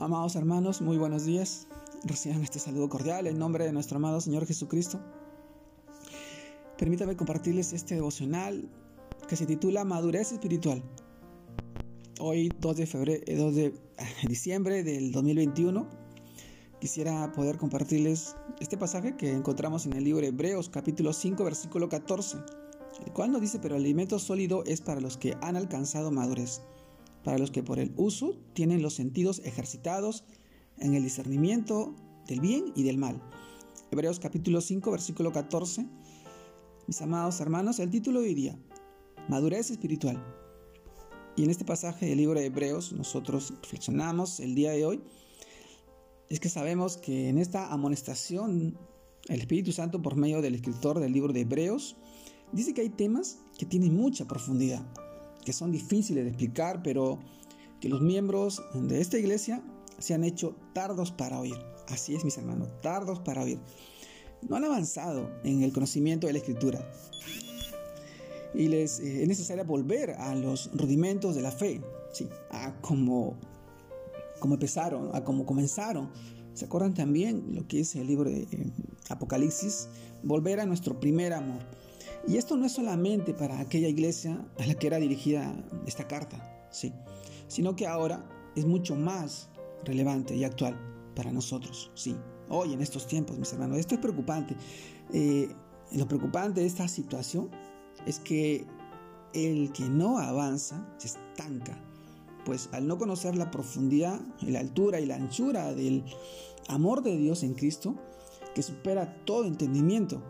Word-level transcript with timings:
Amados 0.00 0.36
hermanos, 0.36 0.80
muy 0.80 0.96
buenos 0.96 1.24
días. 1.24 1.66
Reciban 2.04 2.40
este 2.44 2.60
saludo 2.60 2.88
cordial 2.88 3.26
en 3.26 3.36
nombre 3.36 3.64
de 3.64 3.72
nuestro 3.72 3.96
amado 3.96 4.20
Señor 4.20 4.46
Jesucristo. 4.46 5.00
Permítame 6.78 7.16
compartirles 7.16 7.72
este 7.72 7.96
devocional 7.96 8.68
que 9.26 9.34
se 9.34 9.44
titula 9.44 9.84
Madurez 9.84 10.30
Espiritual. 10.30 10.84
Hoy, 12.20 12.52
2 12.60 12.76
de, 12.76 12.86
febrero, 12.86 13.24
2 13.26 13.54
de 13.56 13.74
diciembre 14.28 14.84
del 14.84 15.10
2021, 15.10 15.88
quisiera 16.80 17.32
poder 17.32 17.58
compartirles 17.58 18.36
este 18.60 18.78
pasaje 18.78 19.16
que 19.16 19.32
encontramos 19.32 19.84
en 19.86 19.94
el 19.94 20.04
libro 20.04 20.24
Hebreos, 20.24 20.68
capítulo 20.68 21.12
5, 21.12 21.42
versículo 21.42 21.88
14, 21.88 22.38
el 23.04 23.12
cual 23.12 23.32
nos 23.32 23.40
dice, 23.40 23.58
pero 23.58 23.74
el 23.74 23.82
alimento 23.82 24.20
sólido 24.20 24.62
es 24.64 24.80
para 24.80 25.00
los 25.00 25.16
que 25.16 25.36
han 25.42 25.56
alcanzado 25.56 26.12
madurez 26.12 26.62
para 27.24 27.38
los 27.38 27.50
que 27.50 27.62
por 27.62 27.78
el 27.78 27.92
uso 27.96 28.36
tienen 28.52 28.82
los 28.82 28.94
sentidos 28.94 29.40
ejercitados 29.44 30.24
en 30.78 30.94
el 30.94 31.02
discernimiento 31.02 31.94
del 32.26 32.40
bien 32.40 32.72
y 32.74 32.82
del 32.82 32.98
mal. 32.98 33.20
Hebreos 33.90 34.20
capítulo 34.20 34.60
5, 34.60 34.90
versículo 34.90 35.32
14. 35.32 35.86
Mis 36.86 37.02
amados 37.02 37.40
hermanos, 37.40 37.78
el 37.78 37.90
título 37.90 38.20
de 38.20 38.28
hoy 38.28 38.34
día, 38.34 38.58
Madurez 39.28 39.70
espiritual. 39.70 40.22
Y 41.36 41.44
en 41.44 41.50
este 41.50 41.64
pasaje 41.64 42.06
del 42.06 42.18
libro 42.18 42.38
de 42.38 42.46
Hebreos 42.46 42.92
nosotros 42.92 43.54
reflexionamos 43.62 44.40
el 44.40 44.54
día 44.54 44.72
de 44.72 44.84
hoy, 44.84 45.02
es 46.28 46.40
que 46.40 46.48
sabemos 46.48 46.96
que 46.96 47.28
en 47.28 47.38
esta 47.38 47.72
amonestación 47.72 48.76
el 49.28 49.40
Espíritu 49.40 49.72
Santo 49.72 50.02
por 50.02 50.16
medio 50.16 50.42
del 50.42 50.54
escritor 50.54 51.00
del 51.00 51.12
libro 51.12 51.32
de 51.32 51.40
Hebreos 51.40 51.96
dice 52.52 52.74
que 52.74 52.82
hay 52.82 52.90
temas 52.90 53.38
que 53.58 53.66
tienen 53.66 53.94
mucha 53.94 54.26
profundidad 54.26 54.86
que 55.48 55.54
son 55.54 55.72
difíciles 55.72 56.24
de 56.24 56.28
explicar, 56.28 56.82
pero 56.82 57.18
que 57.80 57.88
los 57.88 58.02
miembros 58.02 58.62
de 58.74 59.00
esta 59.00 59.16
iglesia 59.16 59.62
se 59.98 60.12
han 60.12 60.22
hecho 60.22 60.54
tardos 60.74 61.10
para 61.10 61.40
oír. 61.40 61.56
Así 61.88 62.14
es, 62.14 62.22
mis 62.22 62.36
hermanos, 62.36 62.68
tardos 62.82 63.20
para 63.20 63.44
oír. 63.44 63.58
No 64.46 64.56
han 64.56 64.64
avanzado 64.66 65.30
en 65.44 65.62
el 65.62 65.72
conocimiento 65.72 66.26
de 66.26 66.34
la 66.34 66.40
escritura. 66.40 66.86
Y 68.52 68.68
les 68.68 69.00
eh, 69.00 69.22
es 69.22 69.28
necesario 69.28 69.64
volver 69.64 70.10
a 70.18 70.34
los 70.34 70.70
rudimentos 70.74 71.34
de 71.34 71.40
la 71.40 71.50
fe, 71.50 71.80
¿sí? 72.12 72.28
a 72.50 72.78
como, 72.82 73.38
como 74.40 74.52
empezaron, 74.52 75.16
a 75.16 75.24
como 75.24 75.46
comenzaron. 75.46 76.10
¿Se 76.52 76.66
acuerdan 76.66 76.92
también 76.92 77.54
lo 77.54 77.66
que 77.66 77.80
es 77.80 77.96
el 77.96 78.06
libro 78.06 78.28
de 78.28 78.42
eh, 78.42 78.70
Apocalipsis? 79.08 79.88
Volver 80.22 80.60
a 80.60 80.66
nuestro 80.66 81.00
primer 81.00 81.32
amor 81.32 81.62
y 82.26 82.36
esto 82.36 82.56
no 82.56 82.66
es 82.66 82.72
solamente 82.72 83.34
para 83.34 83.60
aquella 83.60 83.88
iglesia 83.88 84.44
a 84.58 84.66
la 84.66 84.74
que 84.74 84.86
era 84.86 84.98
dirigida 84.98 85.54
esta 85.86 86.06
carta, 86.06 86.68
sí, 86.70 86.92
sino 87.46 87.76
que 87.76 87.86
ahora 87.86 88.28
es 88.56 88.66
mucho 88.66 88.96
más 88.96 89.48
relevante 89.84 90.34
y 90.34 90.44
actual 90.44 90.76
para 91.14 91.32
nosotros, 91.32 91.90
sí. 91.94 92.16
Hoy 92.50 92.72
en 92.72 92.80
estos 92.80 93.06
tiempos, 93.06 93.38
mis 93.38 93.52
hermanos, 93.52 93.78
esto 93.78 93.94
es 93.94 94.00
preocupante. 94.00 94.56
Eh, 95.12 95.48
lo 95.92 96.08
preocupante 96.08 96.60
de 96.60 96.66
esta 96.66 96.88
situación 96.88 97.50
es 98.06 98.18
que 98.20 98.66
el 99.34 99.72
que 99.72 99.88
no 99.88 100.18
avanza 100.18 100.86
se 100.96 101.08
estanca, 101.08 101.78
pues 102.44 102.68
al 102.72 102.86
no 102.86 102.96
conocer 102.98 103.36
la 103.36 103.50
profundidad, 103.50 104.20
la 104.40 104.60
altura 104.60 105.00
y 105.00 105.06
la 105.06 105.16
anchura 105.16 105.74
del 105.74 106.04
amor 106.68 107.02
de 107.02 107.16
Dios 107.16 107.42
en 107.42 107.54
Cristo, 107.54 107.96
que 108.54 108.62
supera 108.62 109.22
todo 109.24 109.44
entendimiento, 109.44 110.22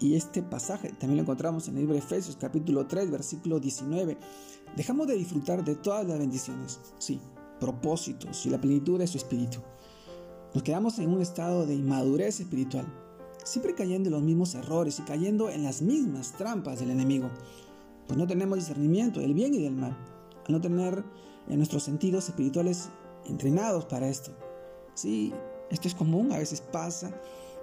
y 0.00 0.14
este 0.14 0.42
pasaje 0.42 0.90
también 0.90 1.16
lo 1.16 1.22
encontramos 1.22 1.68
en 1.68 1.74
el 1.74 1.80
libro 1.80 1.94
de 1.94 2.00
Efesios 2.00 2.36
capítulo 2.36 2.86
3 2.86 3.10
versículo 3.10 3.60
19. 3.60 4.16
Dejamos 4.76 5.06
de 5.06 5.14
disfrutar 5.14 5.64
de 5.64 5.74
todas 5.74 6.06
las 6.06 6.18
bendiciones, 6.18 6.80
sí, 6.98 7.20
propósitos 7.58 8.44
y 8.46 8.50
la 8.50 8.60
plenitud 8.60 8.98
de 8.98 9.06
su 9.06 9.18
espíritu. 9.18 9.58
Nos 10.54 10.62
quedamos 10.62 10.98
en 10.98 11.10
un 11.10 11.20
estado 11.20 11.66
de 11.66 11.74
inmadurez 11.74 12.40
espiritual, 12.40 12.86
siempre 13.44 13.74
cayendo 13.74 14.08
en 14.08 14.14
los 14.14 14.22
mismos 14.22 14.54
errores 14.54 14.98
y 14.98 15.02
cayendo 15.02 15.50
en 15.50 15.62
las 15.62 15.82
mismas 15.82 16.32
trampas 16.32 16.80
del 16.80 16.90
enemigo, 16.90 17.30
pues 18.06 18.18
no 18.18 18.26
tenemos 18.26 18.58
discernimiento 18.58 19.20
del 19.20 19.34
bien 19.34 19.54
y 19.54 19.62
del 19.62 19.74
mal, 19.74 19.96
al 20.46 20.52
no 20.52 20.60
tener 20.60 21.04
en 21.48 21.56
nuestros 21.56 21.82
sentidos 21.82 22.28
espirituales 22.28 22.88
entrenados 23.26 23.84
para 23.84 24.08
esto. 24.08 24.32
Sí, 24.94 25.32
esto 25.70 25.88
es 25.88 25.94
común, 25.94 26.32
a 26.32 26.38
veces 26.38 26.60
pasa, 26.60 27.10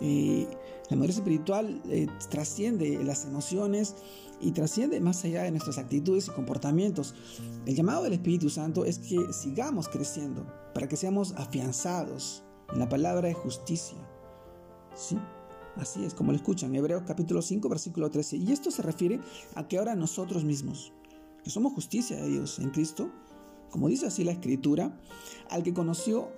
la 0.00 0.96
madurez 0.96 1.16
espiritual 1.16 1.80
eh, 1.88 2.06
trasciende 2.28 3.02
las 3.02 3.24
emociones 3.24 3.94
y 4.40 4.52
trasciende 4.52 5.00
más 5.00 5.24
allá 5.24 5.42
de 5.42 5.50
nuestras 5.50 5.78
actitudes 5.78 6.28
y 6.28 6.30
comportamientos. 6.30 7.14
El 7.64 7.74
llamado 7.74 8.04
del 8.04 8.12
Espíritu 8.12 8.50
Santo 8.50 8.84
es 8.84 8.98
que 8.98 9.32
sigamos 9.32 9.88
creciendo 9.88 10.46
para 10.74 10.88
que 10.88 10.96
seamos 10.96 11.32
afianzados 11.36 12.42
en 12.72 12.78
la 12.78 12.88
palabra 12.88 13.28
de 13.28 13.34
justicia. 13.34 13.98
¿Sí? 14.94 15.18
Así 15.76 16.04
es, 16.04 16.14
como 16.14 16.32
lo 16.32 16.36
escuchan, 16.36 16.74
Hebreos 16.74 17.02
capítulo 17.06 17.42
5, 17.42 17.68
versículo 17.68 18.10
13. 18.10 18.36
Y 18.36 18.52
esto 18.52 18.70
se 18.70 18.82
refiere 18.82 19.20
a 19.54 19.68
que 19.68 19.78
ahora 19.78 19.94
nosotros 19.94 20.44
mismos, 20.44 20.92
que 21.44 21.50
somos 21.50 21.72
justicia 21.74 22.16
de 22.16 22.28
Dios 22.28 22.58
en 22.58 22.70
Cristo, 22.70 23.10
como 23.70 23.88
dice 23.88 24.06
así 24.06 24.24
la 24.24 24.32
Escritura, 24.32 24.98
al 25.50 25.62
que 25.62 25.74
conoció, 25.74 26.30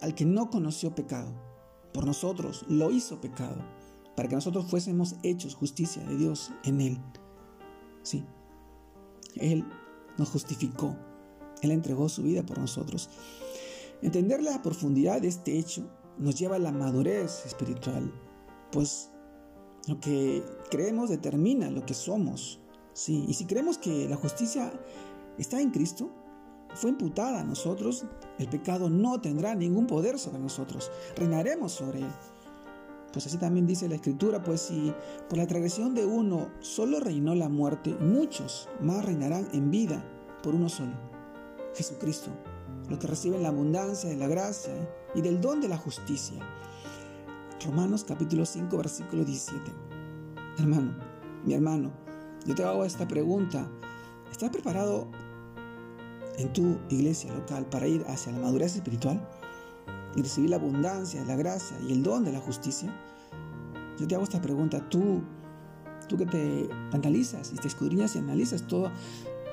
al 0.00 0.14
que 0.14 0.24
no 0.24 0.50
conoció 0.50 0.92
pecado 0.94 1.49
por 1.92 2.06
nosotros, 2.06 2.64
lo 2.68 2.90
hizo 2.90 3.20
pecado, 3.20 3.56
para 4.16 4.28
que 4.28 4.34
nosotros 4.34 4.66
fuésemos 4.66 5.16
hechos 5.22 5.54
justicia 5.54 6.02
de 6.04 6.16
Dios 6.16 6.52
en 6.64 6.80
Él. 6.80 6.98
Sí, 8.02 8.24
Él 9.36 9.64
nos 10.18 10.30
justificó, 10.30 10.96
Él 11.62 11.70
entregó 11.70 12.08
su 12.08 12.22
vida 12.22 12.42
por 12.44 12.58
nosotros. 12.58 13.10
Entender 14.02 14.42
la 14.42 14.62
profundidad 14.62 15.20
de 15.20 15.28
este 15.28 15.58
hecho 15.58 15.90
nos 16.18 16.38
lleva 16.38 16.56
a 16.56 16.60
la 16.60 16.72
madurez 16.72 17.44
espiritual, 17.46 18.12
pues 18.72 19.10
lo 19.86 19.98
que 20.00 20.44
creemos 20.70 21.10
determina 21.10 21.70
lo 21.70 21.84
que 21.84 21.94
somos. 21.94 22.60
Sí, 22.92 23.24
y 23.28 23.34
si 23.34 23.46
creemos 23.46 23.78
que 23.78 24.08
la 24.08 24.16
justicia 24.16 24.72
está 25.38 25.60
en 25.60 25.70
Cristo, 25.70 26.10
fue 26.74 26.90
imputada 26.90 27.40
a 27.40 27.44
nosotros, 27.44 28.04
el 28.38 28.48
pecado 28.48 28.90
no 28.90 29.20
tendrá 29.20 29.54
ningún 29.54 29.86
poder 29.86 30.18
sobre 30.18 30.38
nosotros, 30.38 30.90
reinaremos 31.16 31.72
sobre 31.72 32.00
él. 32.00 32.12
Pues 33.12 33.26
así 33.26 33.38
también 33.38 33.66
dice 33.66 33.88
la 33.88 33.96
escritura, 33.96 34.42
pues 34.42 34.60
si 34.60 34.94
por 35.28 35.38
la 35.38 35.46
transgresión 35.46 35.94
de 35.94 36.06
uno 36.06 36.48
solo 36.60 37.00
reinó 37.00 37.34
la 37.34 37.48
muerte, 37.48 37.96
muchos 38.00 38.68
más 38.80 39.04
reinarán 39.04 39.48
en 39.52 39.70
vida 39.70 40.04
por 40.42 40.54
uno 40.54 40.68
solo, 40.68 40.92
Jesucristo, 41.74 42.30
los 42.88 42.98
que 42.98 43.08
reciben 43.08 43.42
la 43.42 43.48
abundancia 43.48 44.08
de 44.08 44.16
la 44.16 44.28
gracia 44.28 44.72
y 45.14 45.22
del 45.22 45.40
don 45.40 45.60
de 45.60 45.68
la 45.68 45.76
justicia. 45.76 46.38
Romanos 47.64 48.04
capítulo 48.04 48.46
5 48.46 48.76
versículo 48.76 49.24
17. 49.24 49.70
Hermano, 50.58 50.94
mi 51.44 51.54
hermano, 51.54 51.90
yo 52.46 52.54
te 52.54 52.64
hago 52.64 52.84
esta 52.84 53.06
pregunta. 53.08 53.68
¿Estás 54.30 54.50
preparado 54.50 55.08
en 56.38 56.52
tu 56.52 56.78
iglesia 56.88 57.32
local 57.32 57.66
para 57.66 57.86
ir 57.86 58.04
hacia 58.08 58.32
la 58.32 58.38
madurez 58.40 58.74
espiritual 58.76 59.20
y 60.16 60.22
recibir 60.22 60.50
la 60.50 60.56
abundancia, 60.56 61.24
la 61.24 61.36
gracia 61.36 61.76
y 61.86 61.92
el 61.92 62.02
don 62.02 62.24
de 62.24 62.32
la 62.32 62.40
justicia? 62.40 62.94
Yo 63.98 64.06
te 64.06 64.14
hago 64.14 64.24
esta 64.24 64.40
pregunta, 64.40 64.88
tú, 64.88 65.22
tú 66.08 66.16
que 66.16 66.26
te 66.26 66.68
analizas 66.92 67.52
y 67.52 67.56
te 67.56 67.68
escudriñas 67.68 68.16
y 68.16 68.18
analizas 68.18 68.66
toda, 68.66 68.92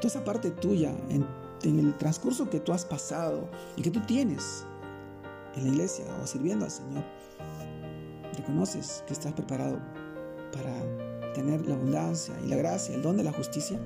toda 0.02 0.08
esa 0.08 0.24
parte 0.24 0.52
tuya 0.52 0.96
en, 1.10 1.26
en 1.64 1.80
el 1.80 1.96
transcurso 1.98 2.50
que 2.50 2.60
tú 2.60 2.72
has 2.72 2.86
pasado 2.86 3.50
y 3.76 3.82
que 3.82 3.92
tú 3.92 4.00
tienes 4.02 4.66
en 5.56 5.64
la 5.66 5.70
iglesia 5.70 6.06
o 6.22 6.28
sirviendo 6.28 6.66
al 6.66 6.72
Señor, 6.72 7.04
reconoces 8.38 9.04
que 9.08 9.14
estás 9.14 9.34
preparado 9.34 9.80
para 10.54 11.34
tener 11.34 11.68
la 11.68 11.76
abundancia 11.76 12.34
y 12.44 12.48
la 12.48 12.56
gracia, 12.56 12.96
el 12.96 13.02
don 13.02 13.18
de 13.18 13.24
la 13.24 13.34
justicia 13.34 13.80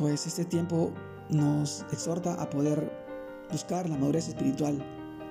pues 0.00 0.26
este 0.26 0.46
tiempo 0.46 0.92
nos 1.28 1.84
exhorta 1.92 2.32
a 2.40 2.48
poder 2.48 2.90
buscar 3.52 3.86
la 3.86 3.98
madurez 3.98 4.28
espiritual, 4.28 4.82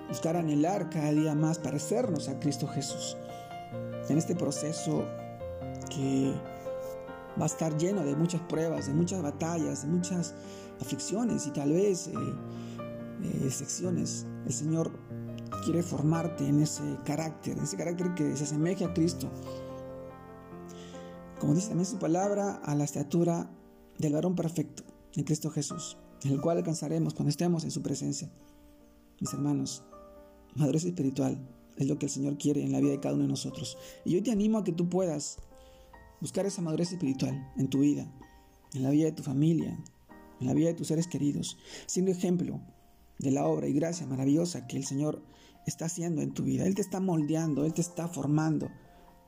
buscar 0.07 0.37
anhelar 0.37 0.91
cada 0.91 1.11
día 1.11 1.33
más 1.33 1.57
parecernos 1.57 2.29
a 2.29 2.39
Cristo 2.39 2.67
Jesús. 2.67 3.17
En 4.09 4.19
este 4.19 4.35
proceso 4.35 5.05
que 5.89 6.35
va 7.39 7.45
a 7.45 7.47
estar 7.47 7.75
lleno 7.77 8.03
de 8.03 8.15
muchas 8.15 8.41
pruebas, 8.41 8.85
de 8.85 8.93
muchas 8.93 9.23
batallas, 9.23 9.81
de 9.81 9.87
muchas 9.87 10.35
aflicciones 10.79 11.47
y 11.47 11.49
tal 11.49 11.71
vez 11.71 12.07
eh, 12.07 12.13
eh, 13.23 13.49
secciones, 13.49 14.27
el 14.45 14.53
Señor 14.53 14.91
quiere 15.63 15.81
formarte 15.81 16.47
en 16.47 16.61
ese 16.61 16.83
carácter, 17.05 17.57
en 17.57 17.63
ese 17.63 17.75
carácter 17.75 18.13
que 18.13 18.37
se 18.37 18.43
asemeje 18.43 18.85
a 18.85 18.93
Cristo. 18.93 19.31
Como 21.39 21.55
dice 21.55 21.69
también 21.69 21.87
su 21.87 21.97
palabra, 21.97 22.61
a 22.63 22.75
la 22.75 22.83
estatura 22.83 23.49
del 23.99 24.13
varón 24.13 24.35
perfecto 24.35 24.83
en 25.15 25.23
Cristo 25.25 25.51
Jesús, 25.51 25.97
el 26.23 26.41
cual 26.41 26.57
alcanzaremos 26.57 27.13
cuando 27.13 27.29
estemos 27.29 27.63
en 27.63 27.71
su 27.71 27.83
presencia. 27.83 28.31
Mis 29.19 29.33
hermanos, 29.33 29.83
madurez 30.55 30.85
espiritual 30.85 31.37
es 31.77 31.87
lo 31.87 31.99
que 31.99 32.07
el 32.07 32.11
Señor 32.11 32.37
quiere 32.37 32.63
en 32.63 32.71
la 32.71 32.79
vida 32.79 32.91
de 32.91 32.99
cada 32.99 33.15
uno 33.15 33.23
de 33.23 33.29
nosotros. 33.29 33.77
Y 34.05 34.15
hoy 34.15 34.21
te 34.21 34.31
animo 34.31 34.57
a 34.57 34.63
que 34.63 34.71
tú 34.71 34.89
puedas 34.89 35.37
buscar 36.21 36.45
esa 36.45 36.61
madurez 36.61 36.91
espiritual 36.91 37.51
en 37.57 37.69
tu 37.69 37.79
vida, 37.79 38.09
en 38.73 38.83
la 38.83 38.89
vida 38.89 39.05
de 39.05 39.11
tu 39.11 39.23
familia, 39.23 39.77
en 40.39 40.47
la 40.47 40.53
vida 40.53 40.69
de 40.69 40.75
tus 40.75 40.87
seres 40.87 41.07
queridos, 41.07 41.57
siendo 41.85 42.11
ejemplo 42.11 42.61
de 43.19 43.31
la 43.31 43.45
obra 43.45 43.67
y 43.67 43.73
gracia 43.73 44.07
maravillosa 44.07 44.65
que 44.65 44.77
el 44.77 44.85
Señor 44.85 45.21
está 45.67 45.85
haciendo 45.85 46.21
en 46.21 46.33
tu 46.33 46.43
vida. 46.43 46.65
Él 46.65 46.75
te 46.75 46.81
está 46.81 47.01
moldeando, 47.01 47.65
Él 47.65 47.73
te 47.73 47.81
está 47.81 48.07
formando 48.07 48.69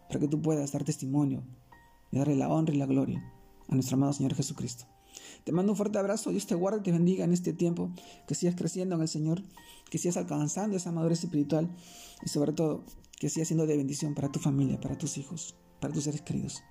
para 0.07 0.21
que 0.21 0.29
tú 0.29 0.41
puedas 0.41 0.71
dar 0.71 0.85
testimonio 0.85 1.44
y 2.09 2.18
darle 2.18 2.35
la 2.35 2.47
honra 2.47 2.73
y 2.73 2.77
la 2.77 2.85
gloria 2.85 3.21
a 3.71 3.75
nuestro 3.75 3.95
amado 3.95 4.13
Señor 4.13 4.35
Jesucristo. 4.35 4.85
Te 5.44 5.51
mando 5.51 5.71
un 5.71 5.77
fuerte 5.77 5.97
abrazo, 5.97 6.29
Dios 6.29 6.45
te 6.45 6.56
guarde 6.56 6.79
y 6.79 6.83
te 6.83 6.91
bendiga 6.91 7.25
en 7.25 7.33
este 7.33 7.53
tiempo, 7.53 7.91
que 8.27 8.35
sigas 8.35 8.56
creciendo 8.56 8.95
en 8.95 9.01
el 9.01 9.07
Señor, 9.07 9.41
que 9.89 9.97
sigas 9.97 10.18
alcanzando 10.18 10.77
esa 10.77 10.91
madurez 10.91 11.23
espiritual 11.23 11.69
y 12.23 12.29
sobre 12.29 12.53
todo 12.53 12.83
que 13.19 13.29
sigas 13.29 13.47
siendo 13.47 13.65
de 13.65 13.77
bendición 13.77 14.13
para 14.13 14.31
tu 14.31 14.39
familia, 14.39 14.79
para 14.79 14.97
tus 14.97 15.18
hijos, 15.18 15.56
para 15.79 15.94
tus 15.94 16.03
seres 16.03 16.21
queridos. 16.21 16.62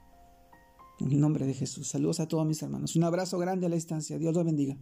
En 1.01 1.11
el 1.11 1.21
nombre 1.21 1.47
de 1.47 1.55
Jesús. 1.55 1.89
Saludos 1.89 2.21
a 2.21 2.29
todos 2.29 2.47
mis 2.47 2.63
hermanos. 2.63 2.95
Un 2.95 3.05
abrazo 3.05 3.39
grande 3.39 3.67
a 3.67 3.69
la 3.71 3.77
distancia. 3.77 4.19
Dios 4.19 4.35
los 4.35 4.45
bendiga. 4.45 4.77